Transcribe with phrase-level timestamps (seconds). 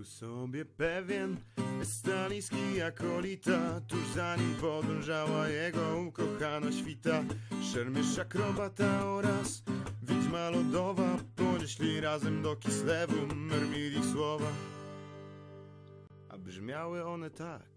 [0.00, 1.36] Był sobie pewien.
[1.82, 7.24] Estalijski akolita Tuż zanim podążała jego ukochana świta.
[7.72, 9.62] Szermysz akrobata oraz
[10.02, 14.52] wiedźma lodowa Ponieśli razem do Kislewu Mermili słowa.
[16.28, 17.70] A brzmiały one tak.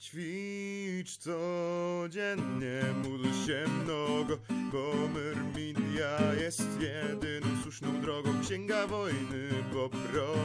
[0.00, 4.38] Ćwicz codziennie, módl się mnogo,
[4.72, 8.40] bo Myrmidia jest jedyną słuszną drogą.
[8.42, 9.44] Księga wojny
[9.84, 10.43] ojciec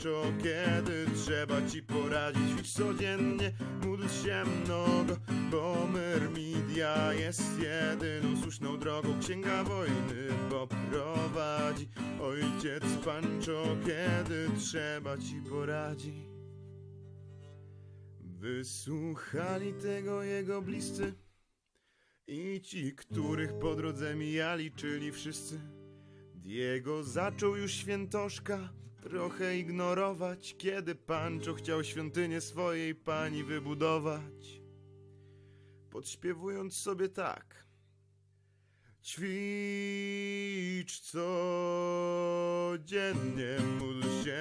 [0.00, 2.42] Pancho, kiedy trzeba ci poradzić.
[2.50, 3.52] Ćwicz codziennie,
[3.84, 5.16] módl się mnogo,
[5.50, 9.20] bo Myrmidia jest jedyną słuszną drogą.
[9.20, 11.88] Księga wojny poprowadzi
[12.20, 16.14] ojciec Pancho, kiedy trzeba ci poradzić.
[18.20, 21.14] Wysłuchali tego jego bliscy
[22.26, 25.79] i ci, których po drodze mijali, czyli wszyscy.
[26.50, 28.72] Diego zaczął już świętoszka
[29.02, 34.60] trochę ignorować, kiedy Pancho chciał świątynię swojej pani wybudować.
[35.90, 37.64] Podśpiewując sobie tak.
[39.02, 41.00] Ćwicz
[42.20, 43.89] codziennie, módl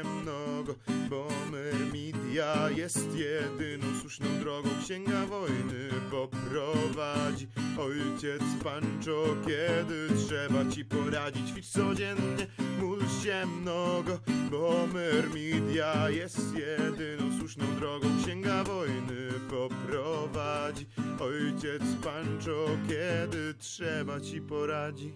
[0.03, 0.75] mnogo,
[1.09, 4.69] bo Myrmidia jest jedyną słuszną drogą.
[4.83, 7.47] Księga wojny poprowadzi
[7.79, 11.49] ojciec Pancho, kiedy trzeba ci poradzić.
[11.49, 12.47] Ćwicz codziennie,
[12.79, 14.19] módl się mnogo,
[14.51, 18.07] bo Myrmidia jest jedyną słuszną drogą.
[18.23, 20.87] Księga wojny poprowadzi
[21.19, 25.13] ojciec Pancho, kiedy trzeba ci poradzi.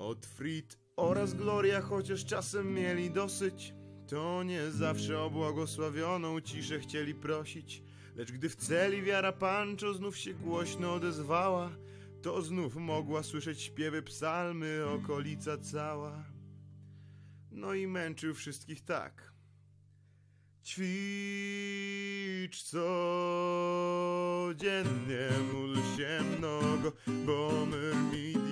[0.00, 3.74] Od Frit oraz Gloria, chociaż czasem mieli dosyć,
[4.08, 7.82] to nie zawsze o błogosławioną ciszę chcieli prosić.
[8.16, 11.70] Lecz gdy w celi wiara Pancho znów się głośno odezwała,
[12.22, 16.24] to znów mogła słyszeć śpiewy psalmy, okolica cała.
[17.50, 19.32] No i męczył wszystkich tak.
[20.64, 22.88] Ćwicz codziennie,
[25.52, 26.92] módl się mnogo,
[27.26, 27.66] bo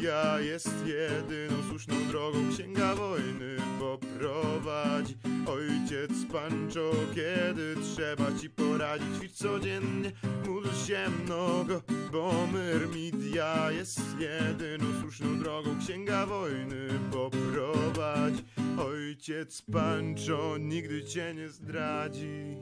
[0.09, 2.39] Myrmidia jest jedyną słuszną drogą.
[2.53, 9.09] Księga wojny poprowadzi ojciec Pancho, kiedy trzeba ci poradzić.
[9.19, 10.13] Ćwicz codziennie,
[10.47, 11.83] módl się mnogo,
[12.13, 15.79] bo Myrmidia jest jedyną słuszną drogą.
[15.81, 18.45] Księga wojny poprowadzi
[18.79, 22.57] ojciec Pancho, nigdy cię nie zdradzi.